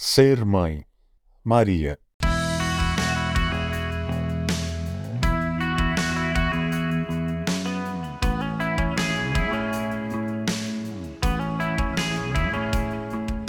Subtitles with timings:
[0.00, 0.84] Ser mãe.
[1.42, 1.98] Maria.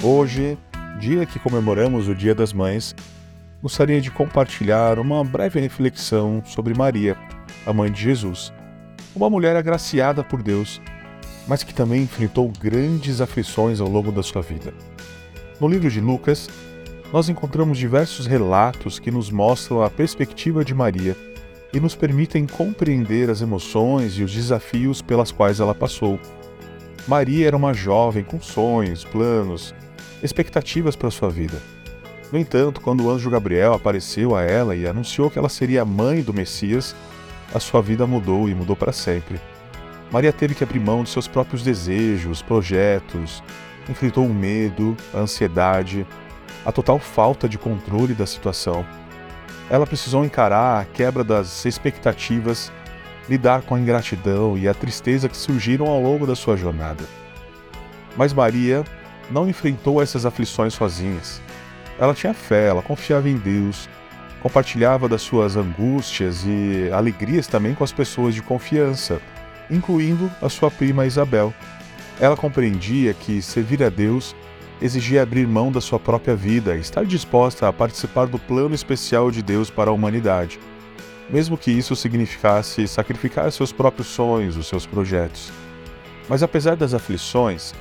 [0.02, 0.58] Hoje,
[1.00, 2.96] dia que comemoramos o Dia das Mães,
[3.62, 7.16] gostaria de compartilhar uma breve reflexão sobre Maria,
[7.64, 8.52] a mãe de Jesus,
[9.16, 10.82] uma mulher agraciada por Deus,
[11.48, 14.74] mas que também enfrentou grandes aflições ao longo da sua vida.
[15.60, 16.50] No livro de Lucas,
[17.12, 21.18] nós encontramos diversos relatos que nos mostram a perspectiva de Maria
[21.74, 26.18] e nos permitem compreender as emoções e os desafios pelas quais ela passou.
[27.06, 29.76] Maria era uma jovem com sonhos, planos,
[30.24, 31.62] expectativas para sua vida.
[32.32, 35.86] No entanto, quando o anjo Gabriel apareceu a ela e anunciou que ela seria a
[35.86, 36.96] mãe do Messias,
[37.54, 39.42] a sua vida mudou e mudou para sempre.
[40.10, 43.44] Maria teve que abrir mão de seus próprios desejos, projetos,
[43.90, 46.06] enfrentou o medo, a ansiedade,
[46.66, 48.86] a total falta de controle da situação.
[49.70, 52.72] Ela precisou encarar a quebra das expectativas,
[53.28, 57.04] lidar com a ingratidão e a tristeza que surgiram ao longo da sua jornada.
[58.16, 58.84] Mas Maria
[59.30, 61.42] não enfrentou essas aflições sozinhas.
[62.00, 63.90] Ela tinha fé, ela confiava em Deus,
[64.42, 69.22] compartilhava das suas angústias e alegrias também com as pessoas de confiança,
[69.70, 71.54] incluindo a sua prima Isabel.
[72.20, 74.36] Ela compreendia que servir a Deus
[74.82, 79.32] exigia abrir mão da sua própria vida e estar disposta a participar do plano especial
[79.32, 80.60] de Deus para a humanidade,
[81.30, 85.52] mesmo que isso significasse sacrificar seus próprios sonhos, os seus projetos.
[86.28, 87.74] Mas apesar das aflições,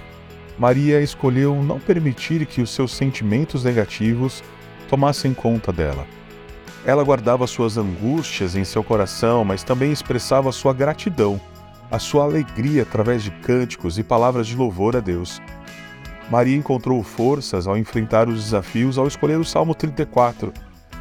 [0.57, 4.43] Maria escolheu não permitir que os seus sentimentos negativos
[4.89, 6.07] tomassem conta dela.
[6.85, 11.41] Ela guardava suas angústias em seu coração, mas também expressava sua gratidão
[11.91, 15.41] a sua alegria através de cânticos e palavras de louvor a Deus.
[16.31, 20.53] Maria encontrou forças ao enfrentar os desafios ao escolher o Salmo 34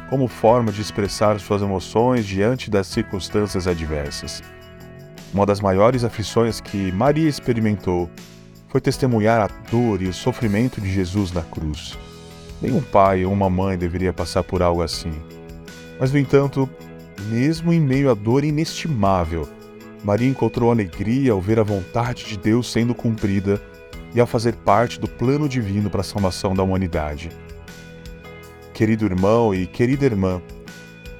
[0.08, 4.42] como forma de expressar suas emoções diante das circunstâncias adversas.
[5.34, 8.08] Uma das maiores aflições que Maria experimentou
[8.68, 11.98] foi testemunhar a dor e o sofrimento de Jesus na cruz.
[12.60, 15.12] Nenhum pai ou uma mãe deveria passar por algo assim.
[16.00, 16.68] Mas, no entanto,
[17.28, 19.48] mesmo em meio à dor inestimável,
[20.04, 23.60] Maria encontrou alegria ao ver a vontade de Deus sendo cumprida
[24.14, 27.30] e ao fazer parte do plano divino para a salvação da humanidade.
[28.72, 30.40] Querido irmão e querida irmã,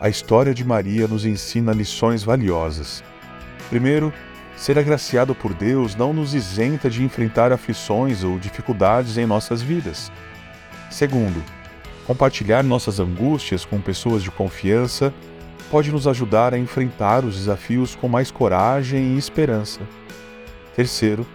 [0.00, 3.02] a história de Maria nos ensina lições valiosas.
[3.68, 4.12] Primeiro,
[4.56, 10.10] ser agraciado por Deus não nos isenta de enfrentar aflições ou dificuldades em nossas vidas.
[10.90, 11.42] Segundo,
[12.06, 15.12] compartilhar nossas angústias com pessoas de confiança
[15.70, 19.80] pode nos ajudar a enfrentar os desafios com mais coragem e esperança.
[20.74, 21.26] Terceiro,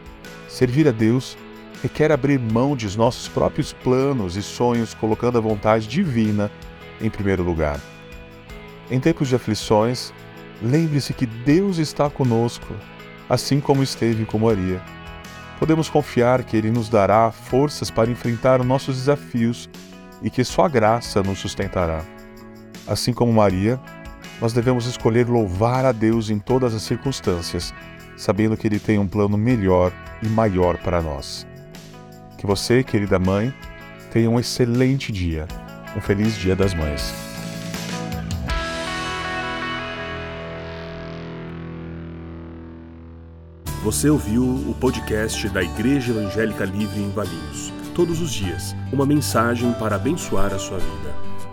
[0.48, 1.38] servir a Deus
[1.84, 6.50] requer abrir mão de nossos próprios planos e sonhos, colocando a vontade divina
[7.02, 7.78] em primeiro lugar.
[8.90, 10.14] Em tempos de aflições,
[10.62, 12.74] lembre-se que Deus está conosco,
[13.30, 14.82] assim como esteve com Maria.
[15.60, 19.70] Podemos confiar que Ele nos dará forças para enfrentar nossos desafios
[20.22, 22.02] e que Sua graça nos sustentará.
[22.88, 23.78] Assim como Maria,
[24.44, 27.74] nós devemos escolher louvar a Deus em todas as circunstâncias,
[28.18, 31.48] sabendo que Ele tem um plano melhor e maior para nós.
[32.38, 33.54] Que você, querida mãe,
[34.12, 35.48] tenha um excelente dia.
[35.96, 37.14] Um feliz Dia das Mães.
[43.82, 47.72] Você ouviu o podcast da Igreja Evangélica Livre em Valinhos.
[47.96, 51.33] Todos os dias, uma mensagem para abençoar a sua vida